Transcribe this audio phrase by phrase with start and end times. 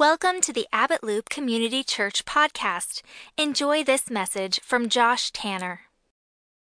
[0.00, 3.02] Welcome to the Abbott Loop Community Church podcast.
[3.36, 5.80] Enjoy this message from Josh Tanner.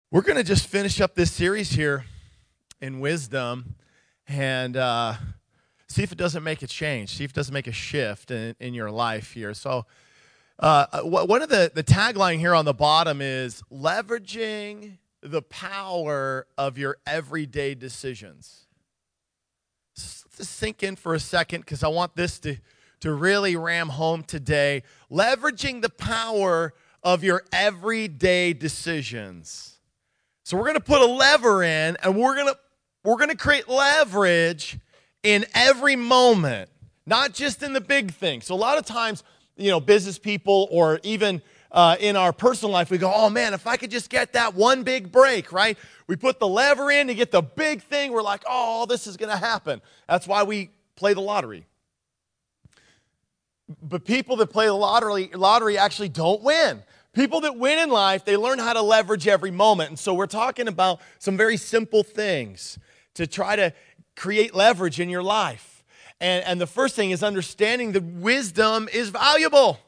[0.10, 2.05] We're going to just finish up this series here
[2.79, 3.76] in wisdom
[4.29, 5.16] and uh,
[5.90, 8.55] see if it doesn't make a change, see if it doesn't make a shift in,
[8.62, 9.54] in your life here.
[9.54, 9.86] So,
[10.59, 16.78] uh, one of the, the tagline here on the bottom is leveraging the power of
[16.78, 18.68] your everyday decisions.
[19.98, 22.55] Just sink in for a second because I want this to,
[23.02, 24.84] to really ram home today.
[25.12, 29.77] Leveraging the power of your everyday decisions.
[30.44, 32.58] So we're going to put a lever in and we're going to
[33.03, 34.77] we're going to create leverage
[35.23, 36.70] in every moment,
[37.05, 38.45] not just in the big things.
[38.45, 39.23] So a lot of times
[39.55, 41.41] you know, business people or even
[41.72, 44.55] uh, in our personal life, we go, oh man, if I could just get that
[44.55, 45.77] one big break, right?
[46.08, 48.11] We put the lever in to get the big thing.
[48.11, 49.81] We're like, oh, this is going to happen.
[50.08, 51.66] That's why we play the lottery.
[53.81, 56.83] But people that play the lottery, lottery actually don't win.
[57.14, 59.89] People that win in life, they learn how to leverage every moment.
[59.89, 62.77] And so we're talking about some very simple things
[63.16, 63.73] to try to
[64.16, 65.83] create leverage in your life.
[66.19, 69.80] And, and the first thing is understanding that wisdom is valuable.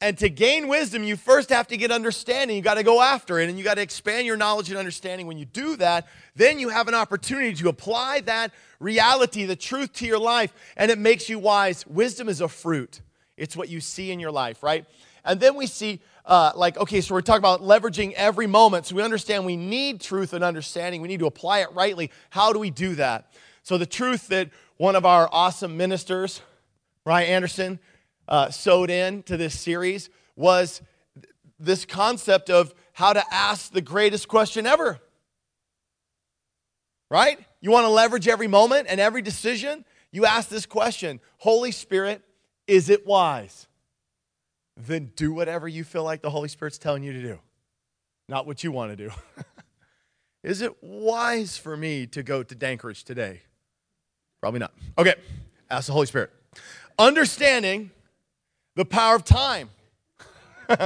[0.00, 2.56] And to gain wisdom, you first have to get understanding.
[2.56, 5.26] You got to go after it and you got to expand your knowledge and understanding.
[5.26, 9.92] When you do that, then you have an opportunity to apply that reality, the truth
[9.94, 11.84] to your life, and it makes you wise.
[11.86, 13.00] Wisdom is a fruit,
[13.36, 14.86] it's what you see in your life, right?
[15.24, 18.86] And then we see, uh, like, okay, so we're talking about leveraging every moment.
[18.86, 21.02] So we understand we need truth and understanding.
[21.02, 22.12] We need to apply it rightly.
[22.30, 23.32] How do we do that?
[23.62, 26.40] So the truth that one of our awesome ministers,
[27.04, 27.78] Ryan Anderson,
[28.28, 30.82] uh, sewed in to this series was
[31.58, 35.00] this concept of how to ask the greatest question ever.
[37.10, 37.38] Right?
[37.60, 39.84] You want to leverage every moment and every decision?
[40.12, 42.22] You ask this question Holy Spirit,
[42.66, 43.66] is it wise?
[44.76, 47.38] Then do whatever you feel like the Holy Spirit's telling you to do,
[48.28, 49.10] not what you want to do.
[50.44, 53.40] is it wise for me to go to Dankeridge today?
[54.40, 54.72] Probably not.
[54.96, 55.14] Okay,
[55.68, 56.30] ask the Holy Spirit.
[56.96, 57.90] Understanding
[58.78, 59.70] the power of time.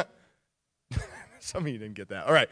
[1.41, 2.27] Some of you didn't get that.
[2.27, 2.49] All right.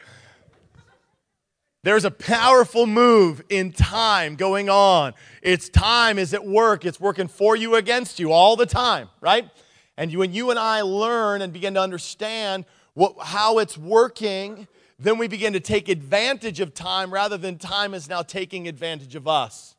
[1.83, 5.15] There's a powerful move in time going on.
[5.41, 6.85] It's time is at work.
[6.85, 9.49] It's working for you against you all the time, right?
[9.97, 14.69] And when you and I learn and begin to understand what, how it's working,
[14.99, 19.15] then we begin to take advantage of time rather than time is now taking advantage
[19.15, 19.75] of us.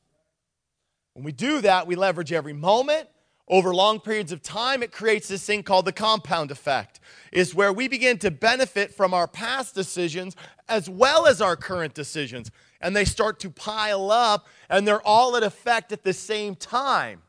[1.13, 3.09] When we do that, we leverage every moment.
[3.51, 7.01] Over long periods of time, it creates this thing called the compound effect,
[7.33, 10.37] is where we begin to benefit from our past decisions
[10.69, 12.49] as well as our current decisions.
[12.79, 17.23] And they start to pile up, and they're all at effect at the same time.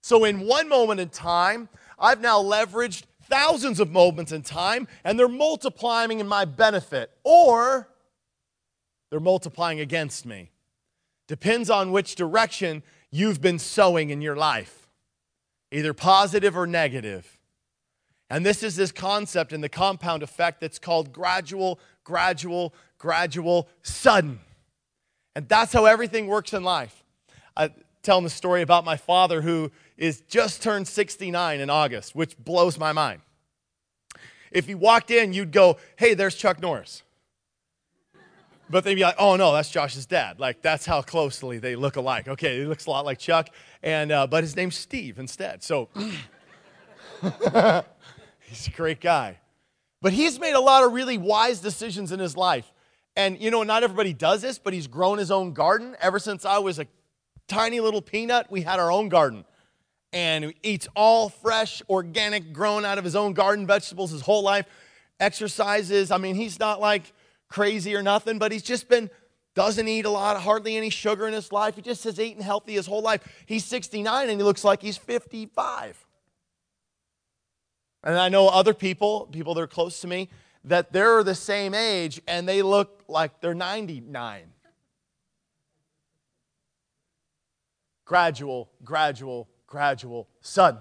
[0.00, 1.68] So, in one moment in time,
[1.98, 7.90] I've now leveraged thousands of moments in time, and they're multiplying in my benefit, or
[9.10, 10.50] they're multiplying against me.
[11.26, 14.77] Depends on which direction you've been sowing in your life,
[15.70, 17.38] either positive or negative.
[18.30, 24.40] And this is this concept in the compound effect that's called gradual, gradual, gradual, sudden.
[25.34, 27.04] And that's how everything works in life.
[27.56, 27.70] I
[28.02, 32.78] tell the story about my father who is just turned 69 in August, which blows
[32.78, 33.20] my mind.
[34.50, 37.02] If he walked in, you'd go, hey, there's Chuck Norris.
[38.70, 40.38] But they'd be like, oh no, that's Josh's dad.
[40.38, 42.28] Like that's how closely they look alike.
[42.28, 43.48] Okay, he looks a lot like Chuck,
[43.82, 45.62] and uh, but his name's Steve instead.
[45.62, 45.88] So
[47.22, 49.38] he's a great guy.
[50.00, 52.70] But he's made a lot of really wise decisions in his life.
[53.16, 55.96] And you know, not everybody does this, but he's grown his own garden.
[56.00, 56.86] Ever since I was a
[57.48, 59.44] tiny little peanut, we had our own garden.
[60.12, 64.42] And he eats all fresh, organic, grown out of his own garden vegetables his whole
[64.42, 64.66] life.
[65.20, 66.10] Exercises.
[66.10, 67.12] I mean, he's not like
[67.48, 69.10] crazy or nothing, but he's just been,
[69.54, 71.76] doesn't eat a lot, hardly any sugar in his life.
[71.76, 73.26] He just has eaten healthy his whole life.
[73.46, 76.06] He's 69 and he looks like he's 55.
[78.04, 80.28] And I know other people, people that are close to me,
[80.64, 84.52] that they're the same age and they look like they're 99.
[88.04, 90.80] Gradual, gradual, gradual, sudden.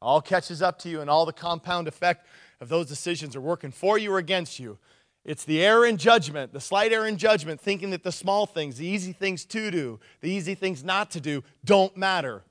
[0.00, 2.26] All catches up to you, and all the compound effect
[2.60, 4.78] of those decisions are working for you or against you.
[5.24, 8.76] It's the error in judgment, the slight error in judgment, thinking that the small things,
[8.76, 12.42] the easy things to do, the easy things not to do, don't matter.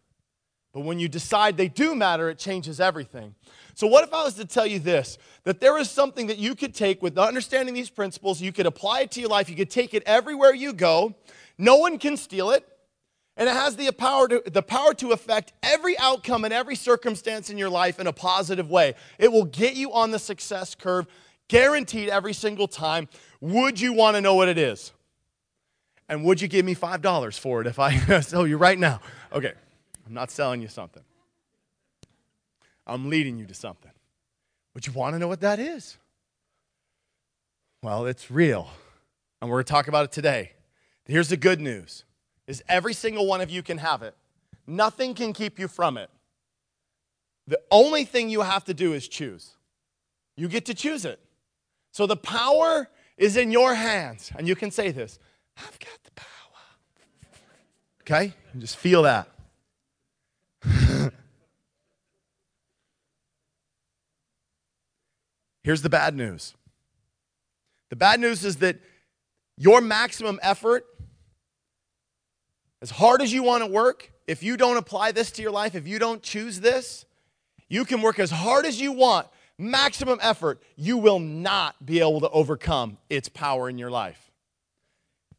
[0.74, 3.36] But when you decide they do matter, it changes everything.
[3.74, 6.56] So, what if I was to tell you this that there is something that you
[6.56, 9.70] could take with understanding these principles, you could apply it to your life, you could
[9.70, 11.14] take it everywhere you go,
[11.58, 12.66] no one can steal it,
[13.36, 17.50] And it has the power, to, the power to affect every outcome and every circumstance
[17.50, 18.96] in your life in a positive way.
[19.18, 21.08] It will get you on the success curve,
[21.52, 23.10] guaranteed every single time.
[23.42, 24.94] Would you want to know what it is?
[26.08, 29.02] And would you give me $5 for it if I sell you right now?
[29.34, 29.52] Okay,
[30.08, 31.04] I'm not selling you something.
[32.88, 33.92] I'm leading you to something.
[34.74, 35.98] Would you want to know what that is?
[37.84, 38.70] Well, it's real.
[39.42, 40.54] And we're going to talk about it today.
[41.06, 42.06] Here's the good news
[42.48, 44.16] is every single one of you can have it.
[44.66, 46.10] Nothing can keep you from it.
[47.48, 49.52] The only thing you have to do is choose.
[50.38, 51.20] You get to choose it.
[51.92, 54.32] So the power is in your hands.
[54.36, 55.20] And you can say this
[55.58, 56.28] I've got the power.
[58.02, 58.34] Okay?
[58.58, 59.30] Just feel that.
[65.64, 66.56] Here's the bad news
[67.90, 68.80] the bad news is that
[69.58, 70.86] your maximum effort,
[72.82, 75.76] as hard as you want to work, if you don't apply this to your life,
[75.76, 77.06] if you don't choose this,
[77.68, 79.28] you can work as hard as you want,
[79.58, 84.32] maximum effort, you will not be able to overcome its power in your life.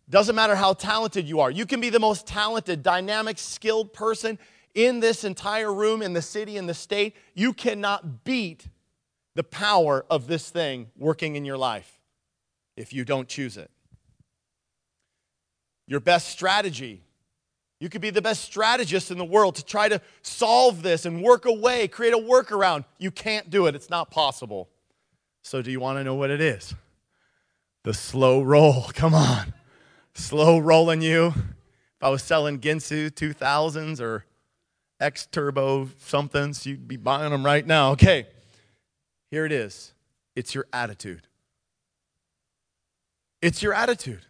[0.08, 1.50] Doesn't matter how talented you are.
[1.50, 4.38] You can be the most talented, dynamic, skilled person
[4.74, 7.16] in this entire room, in the city, in the state.
[7.34, 8.66] You cannot beat
[9.34, 12.00] the power of this thing working in your life
[12.76, 13.70] if you don't choose it.
[15.86, 17.02] Your best strategy.
[17.82, 21.20] You could be the best strategist in the world to try to solve this and
[21.20, 22.84] work a way, create a workaround.
[22.98, 24.68] You can't do it, it's not possible.
[25.42, 26.76] So, do you want to know what it is?
[27.82, 28.84] The slow roll.
[28.94, 29.52] Come on.
[30.14, 31.34] Slow rolling you.
[31.34, 34.26] If I was selling Ginsu 2000s or
[35.00, 37.90] X Turbo somethings, you'd be buying them right now.
[37.90, 38.28] Okay.
[39.28, 39.92] Here it is
[40.36, 41.26] it's your attitude.
[43.40, 44.24] It's your attitude.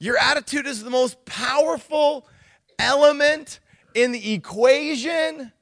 [0.00, 2.26] Your attitude is the most powerful
[2.78, 3.60] element
[3.94, 5.52] in the equation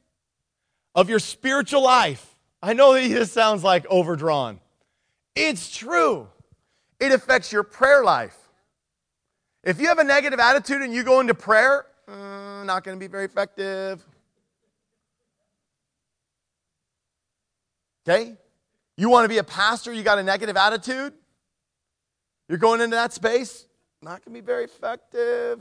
[0.94, 2.37] of your spiritual life.
[2.62, 4.61] I know that this sounds like overdrawn.
[5.35, 6.29] It's true.
[6.99, 8.37] It affects your prayer life.
[9.62, 13.00] If you have a negative attitude and you go into prayer, uh, not going to
[13.00, 14.05] be very effective.
[18.09, 18.37] Okay?
[18.97, 21.12] You want to be a pastor, you got a negative attitude,
[22.49, 23.67] you're going into that space,
[24.06, 25.61] not going to be very effective.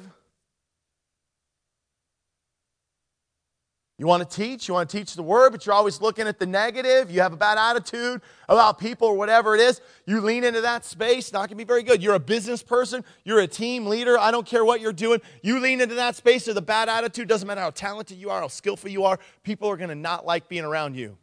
[3.97, 6.37] You want to teach, you want to teach the word, but you're always looking at
[6.37, 7.09] the negative.
[7.09, 9.81] You have a bad attitude about people or whatever it is.
[10.05, 12.03] You lean into that space, not going to be very good.
[12.03, 14.15] You're a business person, you're a team leader.
[14.19, 15.21] I don't care what you're doing.
[15.41, 18.41] You lean into that space with the bad attitude, doesn't matter how talented you are,
[18.41, 21.17] how skillful you are, people are going to not like being around you.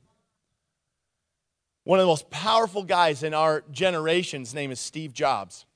[1.85, 5.67] One of the most powerful guys in our generation's name is Steve Jobs.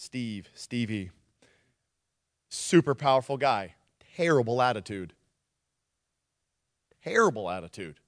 [0.00, 1.10] Steve, Stevie.
[2.50, 3.74] Super powerful guy.
[4.16, 5.12] Terrible attitude.
[7.02, 7.98] Terrible attitude.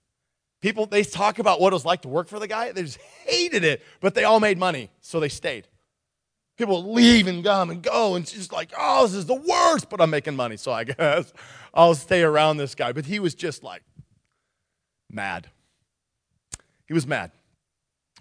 [0.62, 2.70] People, they talk about what it was like to work for the guy.
[2.70, 5.66] They just hated it, but they all made money, so they stayed.
[6.56, 9.90] People leave and come and go, and it's just like, oh, this is the worst,
[9.90, 11.32] but I'm making money, so I guess
[11.74, 12.92] I'll stay around this guy.
[12.92, 13.82] But he was just like
[15.10, 15.48] mad.
[16.86, 17.32] He was mad.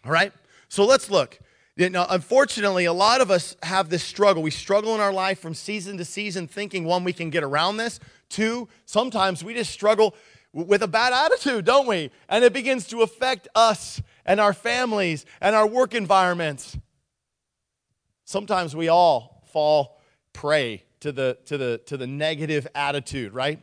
[0.04, 0.33] All right?
[0.69, 1.39] So let's look.
[1.79, 4.43] Now, unfortunately, a lot of us have this struggle.
[4.43, 7.77] We struggle in our life from season to season thinking, one, we can get around
[7.77, 8.01] this.
[8.27, 10.13] Two, sometimes we just struggle
[10.51, 12.11] with a bad attitude, don't we?
[12.27, 16.77] And it begins to affect us and our families and our work environments.
[18.25, 20.01] Sometimes we all fall
[20.33, 23.61] prey to the, to the, to the negative attitude, right?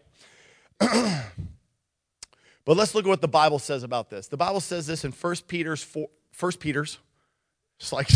[2.67, 4.26] But let's look at what the Bible says about this.
[4.26, 6.09] The Bible says this in 1 Peter's 4,
[6.41, 6.99] 1 Peter's,
[7.78, 8.09] just like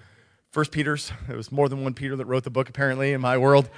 [0.50, 1.12] First Peter's.
[1.28, 3.68] It was more than one Peter that wrote the book, apparently, in my world.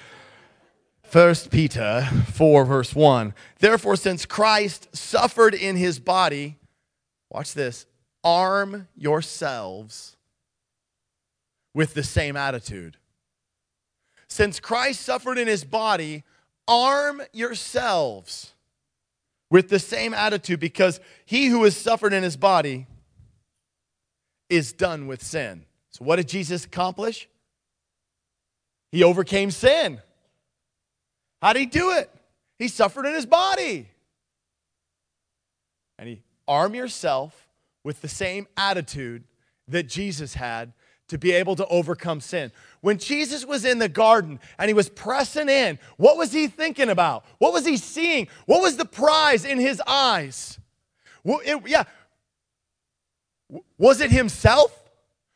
[1.03, 3.35] First Peter 4, verse 1.
[3.59, 6.57] Therefore, since Christ suffered in his body,
[7.29, 7.87] watch this,
[8.23, 10.17] arm yourselves
[11.75, 12.97] with the same attitude.
[14.29, 16.23] Since Christ suffered in his body,
[16.69, 18.53] arm yourselves
[19.51, 22.87] with the same attitude because he who has suffered in his body
[24.51, 25.65] is done with sin.
[25.91, 27.29] So, what did Jesus accomplish?
[28.93, 30.01] He overcame sin.
[31.41, 32.11] How did he do it?
[32.59, 33.89] He suffered in his body.
[35.99, 37.49] And he arm yourself
[37.85, 39.25] with the same attitude
[39.69, 40.73] that Jesus had
[41.09, 42.53] to be able to overcome sin.
[42.81, 46.89] When Jesus was in the garden and he was pressing in, what was he thinking
[46.89, 47.25] about?
[47.39, 48.29] What was he seeing?
[48.47, 50.59] What was the prize in his eyes?
[51.25, 51.85] Well, it, yeah.
[53.79, 54.77] Was it himself?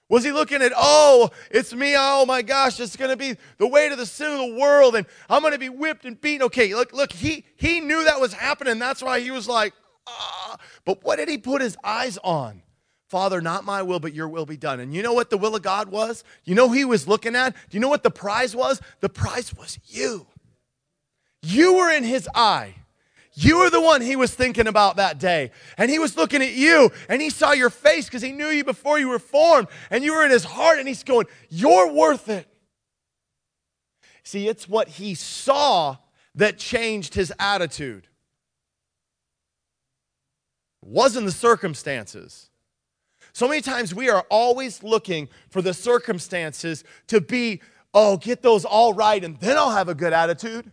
[0.09, 3.90] Was he looking at, oh, it's me, oh my gosh, it's gonna be the weight
[3.90, 6.42] of the sin of the world, and I'm gonna be whipped and beaten.
[6.47, 8.78] Okay, look, look, he he knew that was happening.
[8.78, 9.73] That's why he was like,
[10.06, 10.56] ah.
[10.85, 12.62] But what did he put his eyes on?
[13.09, 14.80] Father, not my will, but your will be done.
[14.80, 16.25] And you know what the will of God was?
[16.44, 17.54] You know he was looking at?
[17.54, 18.80] Do you know what the prize was?
[19.00, 20.26] The prize was you.
[21.42, 22.75] You were in his eye.
[23.35, 25.50] You were the one he was thinking about that day.
[25.76, 28.62] And he was looking at you and he saw your face because he knew you
[28.62, 32.29] before you were formed and you were in his heart and he's going, You're worth
[32.29, 32.47] it.
[34.23, 35.97] See, it's what he saw
[36.37, 38.07] that changed his attitude.
[40.83, 42.50] It wasn't the circumstances.
[43.33, 47.61] So many times we are always looking for the circumstances to be,
[47.93, 50.71] oh, get those all right and then I'll have a good attitude.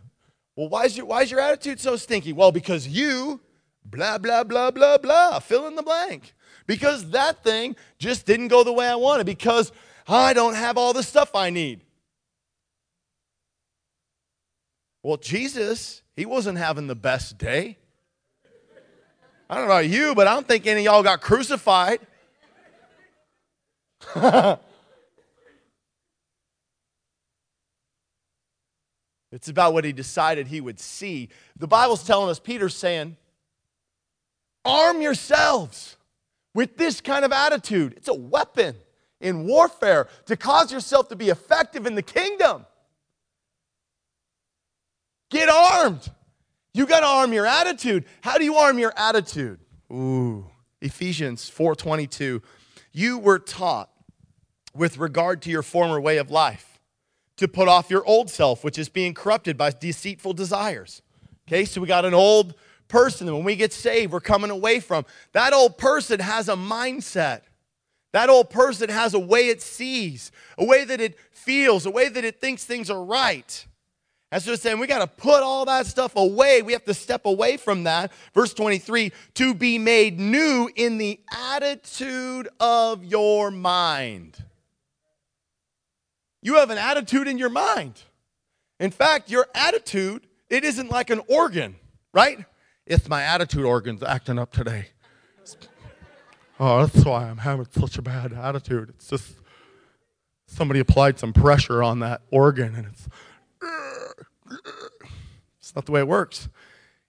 [0.56, 2.32] Well, why is your, why is your attitude so stinky?
[2.32, 3.40] Well, because you,
[3.84, 6.34] blah, blah, blah, blah, blah, fill in the blank.
[6.66, 9.26] Because that thing just didn't go the way I wanted.
[9.26, 9.72] Because
[10.06, 11.84] I don't have all the stuff I need.
[15.02, 17.78] Well, Jesus, he wasn't having the best day.
[19.50, 22.00] I don't know about you, but I don't think any of y'all got crucified.
[29.32, 31.30] it's about what he decided he would see.
[31.58, 33.16] The Bible's telling us, Peter's saying,
[34.64, 35.96] arm yourselves
[36.54, 37.94] with this kind of attitude.
[37.96, 38.76] It's a weapon
[39.20, 42.66] in warfare to cause yourself to be effective in the kingdom.
[45.30, 46.10] Get armed.
[46.74, 48.04] You got to arm your attitude.
[48.20, 49.60] How do you arm your attitude?
[49.90, 50.46] Ooh,
[50.80, 52.42] Ephesians 4:22.
[52.92, 53.90] You were taught
[54.74, 56.71] with regard to your former way of life,
[57.42, 61.02] to put off your old self, which is being corrupted by deceitful desires.
[61.46, 62.54] Okay, so we got an old
[62.88, 65.04] person when we get saved, we're coming away from.
[65.32, 67.42] That old person has a mindset.
[68.12, 72.08] That old person has a way it sees, a way that it feels, a way
[72.08, 73.66] that it thinks things are right.
[74.30, 76.62] That's just saying we got to put all that stuff away.
[76.62, 78.12] We have to step away from that.
[78.34, 84.42] Verse 23 to be made new in the attitude of your mind.
[86.42, 88.02] You have an attitude in your mind.
[88.80, 91.76] In fact, your attitude, it isn't like an organ,
[92.12, 92.44] right?
[92.84, 94.88] It's my attitude organ's acting up today.
[96.58, 98.90] Oh, that's why I'm having such a bad attitude.
[98.90, 99.36] It's just
[100.46, 103.08] somebody applied some pressure on that organ and it's
[105.58, 106.48] it's not the way it works.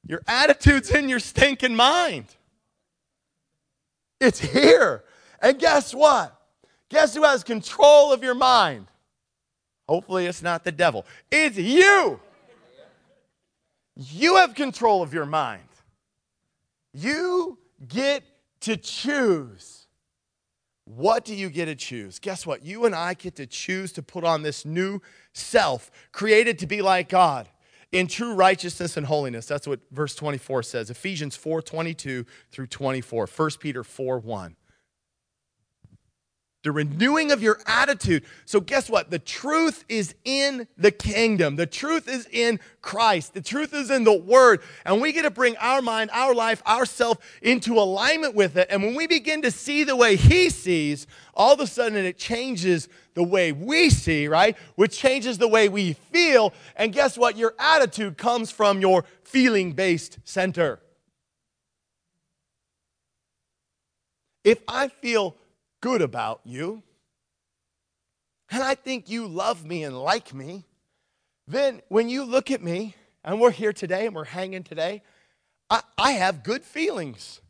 [0.06, 2.28] Your attitude's in your stinking mind.
[4.20, 5.04] It's here.
[5.42, 6.40] And guess what?
[6.90, 8.88] Guess who has control of your mind?
[9.94, 11.06] Hopefully, it's not the devil.
[11.32, 12.20] It's you.
[13.96, 15.70] You have control of your mind.
[16.96, 18.24] You get
[18.62, 19.86] to choose.
[20.86, 22.18] What do you get to choose?
[22.18, 22.66] Guess what?
[22.66, 25.00] You and I get to choose to put on this new
[25.34, 27.48] self, created to be like God
[27.92, 29.46] in true righteousness and holiness.
[29.46, 30.90] That's what verse 24 says.
[30.90, 33.28] Ephesians 4 22 through 24.
[33.28, 34.56] 1 Peter 4 1
[36.64, 38.24] the renewing of your attitude.
[38.46, 39.12] So, guess what?
[39.12, 41.58] The truth is in the kingdom.
[41.58, 43.34] The truth is in Christ.
[43.34, 44.62] The truth is in the Word.
[44.86, 48.68] And we get to bring our mind, our life, ourself into alignment with it.
[48.70, 52.18] And when we begin to see the way He sees, all of a sudden it
[52.18, 54.58] changes the way we see, right?
[54.76, 56.54] Which changes the way we feel.
[56.76, 57.38] And guess what?
[57.38, 60.80] Your attitude comes from your feeling based center.
[64.44, 65.36] If I feel
[65.84, 66.82] good about you,
[68.50, 70.64] and I think you love me and like me,
[71.46, 75.02] then when you look at me, and we're here today and we're hanging today,
[75.70, 77.42] I, I have good feelings.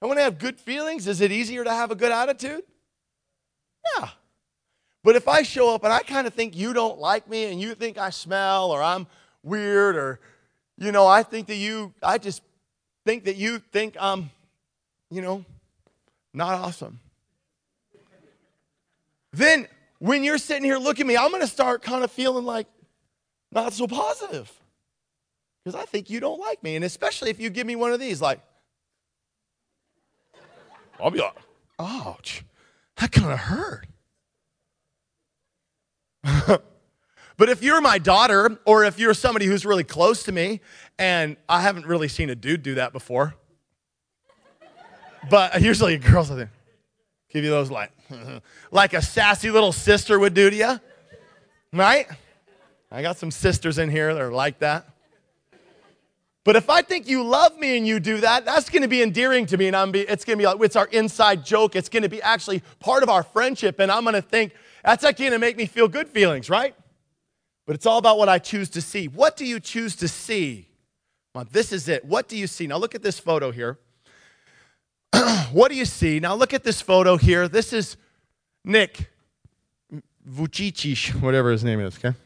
[0.00, 2.64] And when I have good feelings, is it easier to have a good attitude?
[3.96, 4.08] Yeah.
[5.04, 7.60] But if I show up and I kind of think you don't like me and
[7.60, 9.06] you think I smell or I'm
[9.44, 10.18] weird or,
[10.76, 12.42] you know, I think that you, I just
[13.06, 14.30] think that you think I'm,
[15.08, 15.44] you know,
[16.34, 16.98] not awesome
[19.32, 19.66] then
[19.98, 22.66] when you're sitting here looking at me, I'm going to start kind of feeling like
[23.50, 24.50] not so positive
[25.64, 26.76] because I think you don't like me.
[26.76, 28.40] And especially if you give me one of these, like,
[31.00, 31.34] I'll be like,
[31.78, 32.44] ouch,
[32.96, 33.86] that kind of hurt.
[37.36, 40.60] but if you're my daughter, or if you're somebody who's really close to me,
[40.98, 43.34] and I haven't really seen a dude do that before,
[45.30, 46.50] but usually girls, I think,
[47.32, 47.90] give you those like,
[48.70, 50.80] like a sassy little sister would do to you.
[51.72, 52.06] Right?
[52.90, 54.86] I got some sisters in here that are like that.
[56.44, 59.00] But if I think you love me and you do that, that's going to be
[59.00, 61.76] endearing to me, and I'm be, it's going to be like it's our inside joke.
[61.76, 64.52] It's going to be actually part of our friendship, and I'm going to think
[64.84, 66.74] that's actually going to make me feel good feelings, right?
[67.64, 69.06] But it's all about what I choose to see.
[69.06, 70.68] What do you choose to see?
[71.50, 72.04] This is it.
[72.04, 72.66] What do you see?
[72.66, 73.78] Now look at this photo here.
[75.52, 76.20] what do you see?
[76.20, 77.48] Now look at this photo here.
[77.48, 77.96] This is
[78.64, 79.10] Nick
[80.28, 82.16] Vucic, whatever his name is, okay?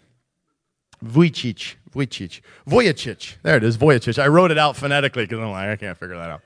[1.04, 3.36] Vujicic, Vujicic, Vujicic.
[3.42, 4.22] There it is, Vujicic.
[4.22, 6.42] I wrote it out phonetically because I'm like, I can't figure that out.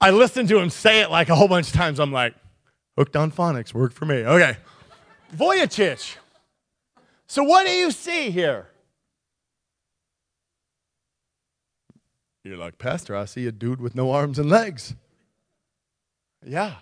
[0.00, 1.98] I listened to him say it like a whole bunch of times.
[1.98, 2.34] I'm like,
[2.96, 4.16] hooked on phonics, worked for me.
[4.16, 4.56] Okay.
[5.34, 6.16] Vujicic.
[7.26, 8.68] So what do you see here?
[12.44, 14.94] You're like, Pastor, I see a dude with no arms and legs.
[16.46, 16.74] Yeah.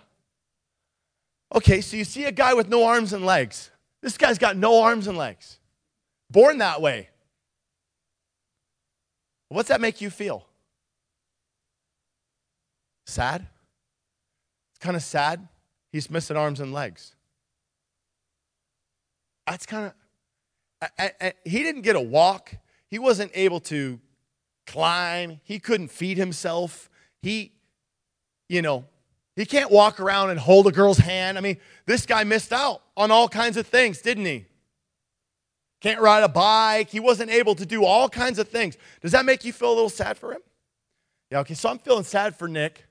[1.53, 3.71] Okay, so you see a guy with no arms and legs.
[4.01, 5.57] This guy's got no arms and legs.
[6.29, 7.09] Born that way.
[9.49, 10.45] What's that make you feel?
[13.07, 13.47] Sad?
[14.71, 15.47] It's kind of sad.
[15.91, 17.15] He's missing arms and legs.
[19.47, 19.91] That's kind
[20.99, 21.11] of,
[21.43, 22.53] he didn't get a walk.
[22.87, 23.99] He wasn't able to
[24.67, 25.39] climb.
[25.43, 26.89] He couldn't feed himself.
[27.21, 27.53] He,
[28.49, 28.85] you know,
[29.35, 31.37] he can't walk around and hold a girl's hand.
[31.37, 34.45] I mean, this guy missed out on all kinds of things, didn't he?
[35.81, 36.89] Can't ride a bike.
[36.89, 38.77] He wasn't able to do all kinds of things.
[39.01, 40.41] Does that make you feel a little sad for him?
[41.29, 42.85] Yeah, okay, so I'm feeling sad for Nick.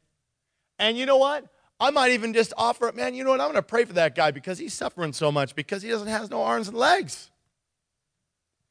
[0.79, 1.47] And you know what?
[1.81, 3.41] I might even just offer it, man, you know what?
[3.41, 6.09] I'm going to pray for that guy because he's suffering so much because he doesn't
[6.09, 7.31] have no arms and legs.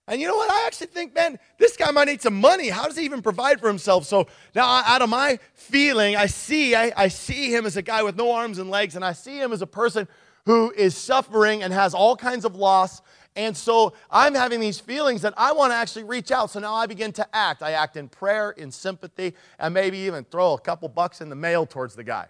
[0.08, 0.52] And you know what?
[0.52, 2.68] I actually think, man, this guy might need some money.
[2.68, 4.06] How does he even provide for himself?
[4.06, 8.04] So now, out of my feeling, I see, I, I see him as a guy
[8.04, 10.08] with no arms and legs, and I see him as a person
[10.46, 13.02] who is suffering and has all kinds of loss.
[13.38, 16.52] And so I'm having these feelings that I want to actually reach out.
[16.52, 17.64] So now I begin to act.
[17.64, 21.36] I act in prayer, in sympathy, and maybe even throw a couple bucks in the
[21.36, 22.28] mail towards the guy.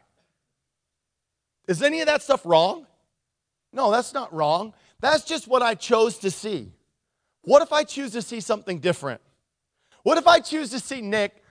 [1.68, 2.86] Is any of that stuff wrong?
[3.72, 4.74] No, that's not wrong.
[5.00, 6.72] That's just what I chose to see.
[7.44, 9.22] What if I choose to see something different?
[10.04, 11.44] What if I choose to see Nick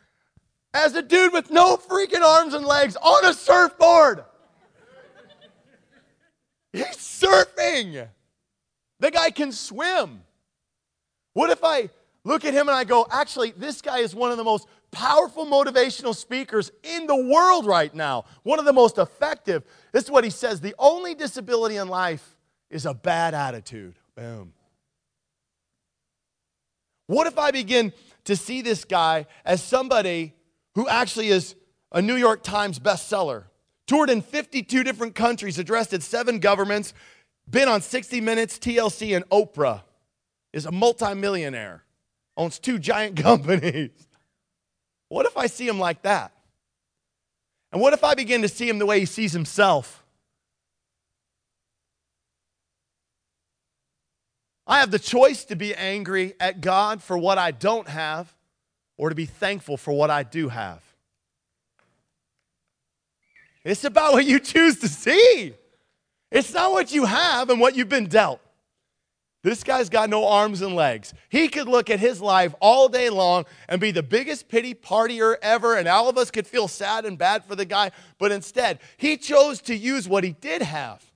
[0.75, 4.25] as a dude with no freaking arms and legs on a surfboard?
[6.73, 8.09] He's surfing.
[9.01, 10.23] The guy can swim.
[11.35, 11.91] What if I
[12.25, 15.47] look at him and I go, actually, this guy is one of the most powerful
[15.47, 19.65] motivational speakers in the world right now, one of the most effective.
[19.93, 22.37] This is what he says the only disability in life
[22.71, 23.95] is a bad attitude.
[24.15, 24.53] Boom.
[27.13, 27.93] What if I begin
[28.25, 30.33] to see this guy as somebody
[30.77, 31.55] who actually is
[31.93, 33.45] a New York Times bestseller,
[33.87, 36.95] toured in 52 different countries, addressed at seven governments,
[37.47, 39.83] been on 60 Minutes, TLC, and Oprah,
[40.55, 41.85] is a multimillionaire,
[42.39, 43.91] owns two giant companies.
[45.11, 46.33] What if I see him like that?
[47.73, 50.02] And what if I begin to see him the way he sees himself?
[54.67, 58.33] I have the choice to be angry at God for what I don't have
[58.97, 60.83] or to be thankful for what I do have.
[63.65, 65.55] It's about what you choose to see.
[66.31, 68.41] It's not what you have and what you've been dealt.
[69.43, 71.13] This guy's got no arms and legs.
[71.29, 75.35] He could look at his life all day long and be the biggest pity partier
[75.43, 77.91] ever, and all of us could feel sad and bad for the guy.
[78.19, 81.12] But instead, he chose to use what he did have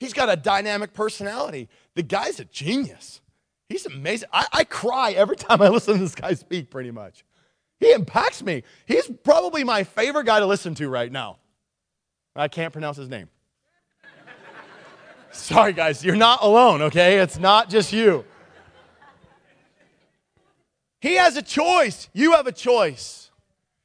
[0.00, 1.68] He's got a dynamic personality.
[1.94, 3.20] The guy's a genius.
[3.68, 4.30] He's amazing.
[4.32, 7.22] I, I, cry every time I listen to this guy speak, pretty much.
[7.78, 8.64] He impacts me.
[8.86, 11.36] He's probably my favorite guy to listen to right now.
[12.34, 13.28] I can't pronounce his name.
[15.32, 17.18] Sorry, guys, you're not alone, okay?
[17.18, 18.24] It's not just you.
[21.00, 22.08] He has a choice.
[22.12, 23.30] You have a choice.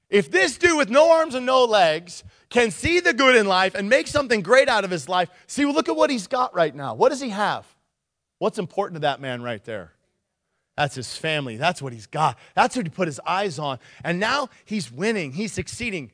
[0.10, 2.24] If this dude with no arms and no legs
[2.56, 5.66] can see the good in life and make something great out of his life, see,
[5.66, 6.96] look at what he's got right now.
[6.96, 7.66] What does he have?
[8.40, 9.92] What's important to that man right there?
[10.78, 11.58] That's his family.
[11.58, 12.40] That's what he's got.
[12.54, 13.80] That's what he put his eyes on.
[14.06, 16.14] And now he's winning, he's succeeding.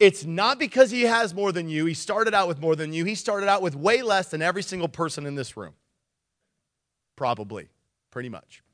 [0.00, 1.84] It's not because he has more than you.
[1.84, 3.04] He started out with more than you.
[3.04, 5.74] He started out with way less than every single person in this room.
[7.14, 7.68] Probably,
[8.10, 8.64] pretty much.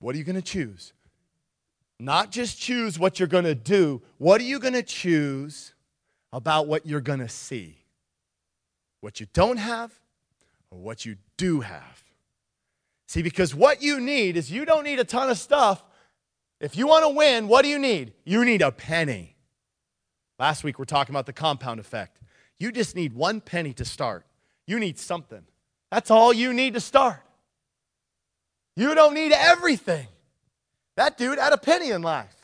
[0.00, 0.92] What are you going to choose?
[1.98, 5.72] Not just choose what you're going to do, what are you going to choose
[6.32, 7.78] about what you're going to see?
[9.00, 9.92] What you don't have
[10.70, 12.04] or what you do have?
[13.08, 15.82] See, because what you need is you don't need a ton of stuff.
[16.60, 18.12] If you want to win, what do you need?
[18.24, 19.36] You need a penny.
[20.38, 22.20] Last week we're talking about the compound effect.
[22.58, 24.26] You just need one penny to start.
[24.66, 25.42] You need something.
[25.90, 27.22] That's all you need to start.
[28.74, 30.08] You don't need everything.
[30.96, 32.34] That dude had a penny in life,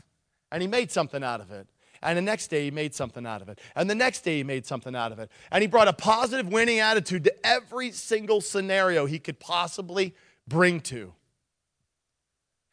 [0.50, 1.66] and he made something out of it.
[2.02, 3.60] And the next day, he made something out of it.
[3.76, 5.30] And the next day, he made something out of it.
[5.52, 10.14] And he brought a positive winning attitude to every single scenario he could possibly
[10.48, 11.12] bring to.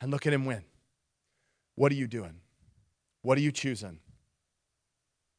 [0.02, 0.64] And look at him win.
[1.76, 2.42] What are you doing?
[3.22, 4.00] What are you choosing?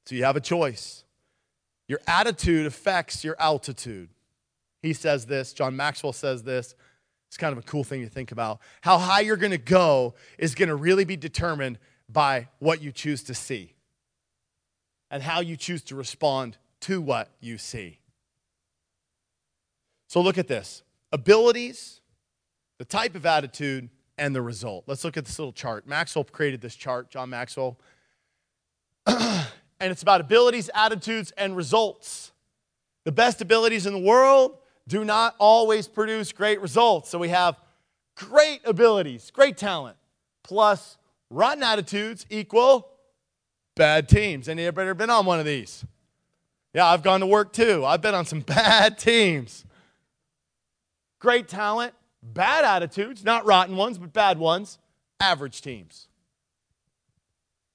[0.06, 1.04] So you have a choice.
[1.88, 4.10] Your attitude affects your altitude.
[4.82, 6.74] He says this, John Maxwell says this.
[7.30, 8.58] It's kind of a cool thing to think about.
[8.80, 12.90] How high you're going to go is going to really be determined by what you
[12.90, 13.74] choose to see
[15.12, 18.00] and how you choose to respond to what you see.
[20.08, 22.00] So look at this abilities,
[22.78, 24.82] the type of attitude, and the result.
[24.88, 25.86] Let's look at this little chart.
[25.86, 27.78] Maxwell created this chart, John Maxwell.
[29.06, 29.46] and
[29.78, 32.32] it's about abilities, attitudes, and results.
[33.04, 34.56] The best abilities in the world
[34.90, 37.08] do not always produce great results.
[37.08, 37.58] So we have
[38.16, 39.96] great abilities, great talent,
[40.42, 40.98] plus
[41.30, 42.88] rotten attitudes equal
[43.76, 44.48] bad teams.
[44.48, 45.84] Anybody ever been on one of these?
[46.74, 47.84] Yeah, I've gone to work too.
[47.86, 49.64] I've been on some bad teams.
[51.20, 54.78] Great talent, bad attitudes, not rotten ones, but bad ones,
[55.20, 56.08] average teams.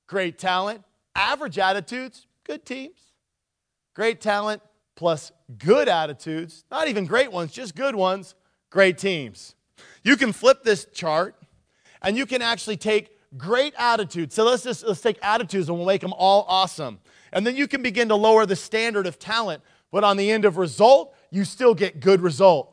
[0.06, 0.84] Great talent,
[1.16, 3.00] average attitudes, good teams.
[3.94, 4.62] Great talent
[4.96, 8.36] plus good attitudes, not even great ones, just good ones,
[8.70, 9.56] great teams.
[10.04, 11.36] You can flip this chart
[12.02, 14.36] and you can actually take great attitudes.
[14.36, 17.00] So let's just let's take attitudes and we'll make them all awesome.
[17.34, 20.46] And then you can begin to lower the standard of talent, but on the end
[20.46, 22.72] of result, you still get good result.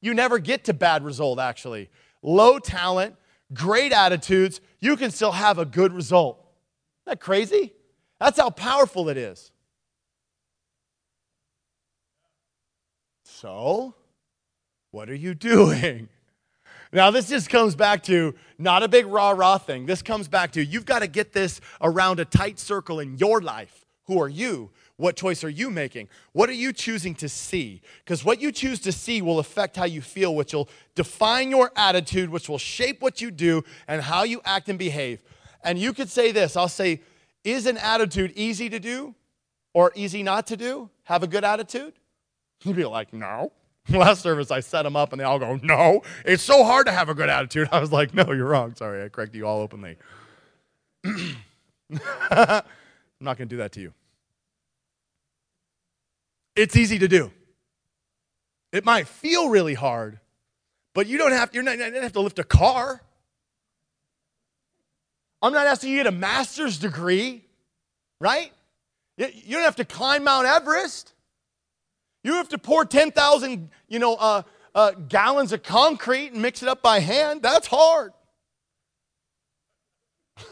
[0.00, 1.88] You never get to bad result, actually.
[2.22, 3.16] Low talent,
[3.52, 6.38] great attitudes, you can still have a good result.
[6.38, 7.72] Isn't that crazy?
[8.20, 9.50] That's how powerful it is.
[13.40, 13.94] So,
[14.90, 16.08] what are you doing?
[16.90, 19.84] Now, this just comes back to not a big rah rah thing.
[19.84, 23.42] This comes back to you've got to get this around a tight circle in your
[23.42, 23.84] life.
[24.04, 24.70] Who are you?
[24.96, 26.08] What choice are you making?
[26.32, 27.82] What are you choosing to see?
[28.02, 31.72] Because what you choose to see will affect how you feel, which will define your
[31.76, 35.22] attitude, which will shape what you do and how you act and behave.
[35.62, 37.02] And you could say this I'll say,
[37.44, 39.14] is an attitude easy to do
[39.74, 40.88] or easy not to do?
[41.04, 41.92] Have a good attitude?
[42.62, 43.52] You'd be like, no.
[43.88, 46.02] Last service, I set them up and they all go, no.
[46.24, 47.68] It's so hard to have a good attitude.
[47.72, 48.74] I was like, no, you're wrong.
[48.74, 49.96] Sorry, I corrected you all openly.
[51.04, 52.62] I'm
[53.20, 53.92] not going to do that to you.
[56.54, 57.30] It's easy to do.
[58.72, 60.18] It might feel really hard,
[60.92, 63.00] but you don't have, to, you're not, you don't have to lift a car.
[65.40, 67.44] I'm not asking you to get a master's degree,
[68.20, 68.52] right?
[69.16, 71.14] You don't have to climb Mount Everest.
[72.22, 74.42] You have to pour 10,000, you know, uh,
[74.74, 77.42] uh, gallons of concrete and mix it up by hand.
[77.42, 78.12] That's hard.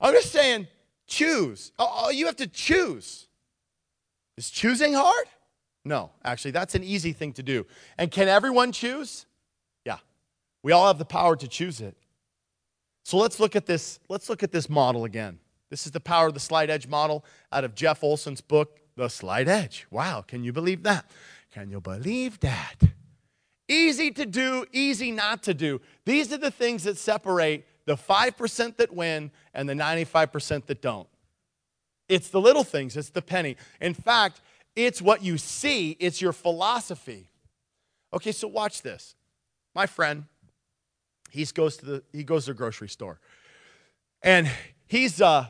[0.00, 0.68] I'm just saying,
[1.06, 1.72] choose.
[1.78, 3.28] Oh, you have to choose.
[4.36, 5.26] Is choosing hard?
[5.84, 7.66] No, actually, that's an easy thing to do.
[7.98, 9.26] And can everyone choose?
[9.84, 9.98] Yeah.
[10.62, 11.96] We all have the power to choose it.
[13.04, 15.38] So let's look at this, let's look at this model again.
[15.68, 19.08] This is the power of the slight edge model out of Jeff Olson's book, The
[19.08, 19.86] Slight Edge.
[19.90, 21.10] Wow, can you believe that?
[21.52, 22.76] Can you believe that?
[23.68, 25.80] Easy to do, easy not to do.
[26.04, 31.08] These are the things that separate the 5% that win and the 95% that don't.
[32.08, 33.56] It's the little things, it's the penny.
[33.80, 34.40] In fact,
[34.76, 37.30] it's what you see, it's your philosophy.
[38.12, 39.14] Okay, so watch this.
[39.74, 40.24] My friend,
[41.30, 43.18] he goes to the he goes to the grocery store.
[44.22, 44.48] And
[44.86, 45.46] he's uh,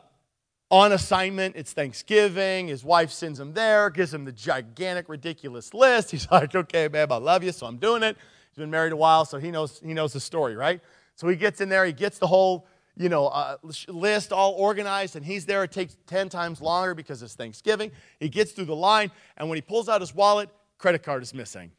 [0.70, 1.56] on assignment.
[1.56, 2.68] It's Thanksgiving.
[2.68, 6.10] His wife sends him there, gives him the gigantic, ridiculous list.
[6.12, 8.16] He's like, okay, babe, I love you, so I'm doing it.
[8.50, 10.80] He's been married a while, so he knows, he knows the story, right?
[11.16, 13.56] So he gets in there, he gets the whole you know, uh,
[13.88, 15.64] list all organized, and he's there.
[15.64, 17.90] It takes 10 times longer because it's Thanksgiving.
[18.20, 20.48] He gets through the line, and when he pulls out his wallet,
[20.78, 21.72] credit card is missing.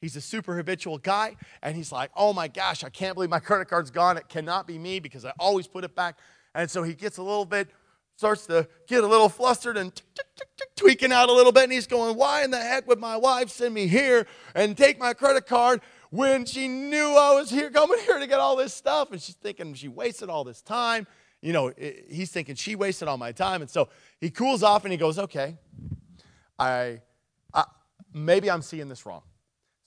[0.00, 3.38] He's a super habitual guy, and he's like, oh my gosh, I can't believe my
[3.38, 4.16] credit card's gone.
[4.16, 6.18] It cannot be me because I always put it back.
[6.54, 7.68] And so he gets a little bit,
[8.22, 10.00] starts to get a little flustered and
[10.76, 13.48] tweaking out a little bit, and he's going, why in the heck would my wife
[13.48, 15.80] send me here and take my credit card
[16.10, 19.10] when she knew I was here, coming here to get all this stuff.
[19.10, 21.08] And she's thinking she wasted all this time.
[21.40, 23.60] You know, he's thinking she wasted all my time.
[23.60, 23.88] And so
[24.20, 25.58] he cools off and he goes, okay,
[26.60, 27.00] I,
[27.52, 27.64] I
[28.14, 29.22] maybe I'm seeing this wrong.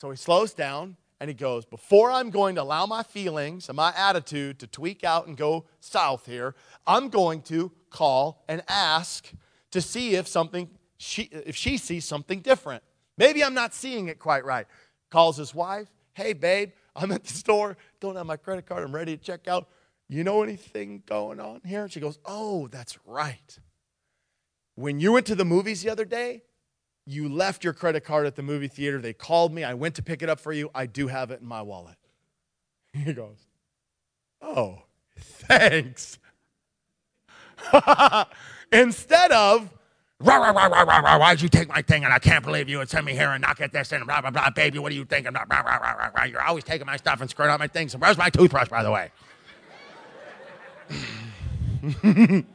[0.02, 3.75] So he slows down and he goes, Before I'm going to allow my feelings and
[3.75, 9.32] my attitude to tweak out and go south here, I'm going to call and ask
[9.71, 12.84] to see if something she if she sees something different.
[13.17, 14.67] Maybe I'm not seeing it quite right.
[15.10, 18.95] Calls his wife, Hey, babe, I'm at the store, don't have my credit card, I'm
[18.95, 19.69] ready to check out.
[20.08, 21.84] You know anything going on here?
[21.84, 23.60] And she goes, Oh, that's right.
[24.75, 26.43] When you went to the movies the other day,
[27.05, 28.99] you left your credit card at the movie theater.
[28.99, 29.63] They called me.
[29.63, 30.71] I went to pick it up for you.
[30.73, 31.95] I do have it in my wallet.
[32.93, 33.45] He goes,
[34.41, 34.83] Oh,
[35.17, 36.17] thanks.
[38.71, 39.69] Instead of,
[40.21, 42.69] rah, rah, rah, rah, rah, rah, why'd you take my thing and I can't believe
[42.69, 44.93] you and send me here and not get this and blah, blah, blah, baby, what
[44.93, 45.33] are you thinking?
[45.33, 46.23] Blah, blah, blah, blah, blah.
[46.23, 47.93] You're always taking my stuff and screwing up my things.
[47.93, 49.11] And where's my toothbrush, by the way?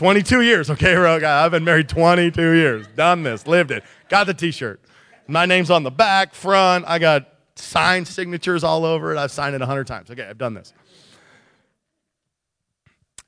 [0.00, 1.44] 22 years, okay, guy.
[1.44, 2.86] I've been married 22 years.
[2.96, 3.84] Done this, lived it.
[4.08, 4.80] Got the t shirt.
[5.28, 6.86] My name's on the back, front.
[6.88, 9.18] I got signed signatures all over it.
[9.18, 10.10] I've signed it 100 times.
[10.10, 10.72] Okay, I've done this.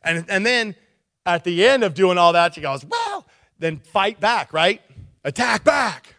[0.02, 0.74] And, and then
[1.26, 3.26] at the end of doing all that, she goes, Well,
[3.58, 4.80] then fight back, right?
[5.24, 6.14] Attack back.